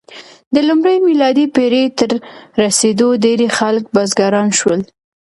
د 0.53 0.55
لومړۍ 0.67 0.97
میلادي 1.07 1.45
پېړۍ 1.55 1.85
تر 1.99 2.11
رسېدو 2.63 3.07
ډېری 3.23 3.47
خلک 3.57 3.83
بزګران 3.95 4.49
شول. 4.59 4.81